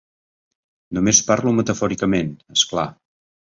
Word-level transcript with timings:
Només 0.99 1.21
parlo 1.29 1.55
metafòricament, 1.59 2.35
és 2.59 2.69
clar. 2.75 2.91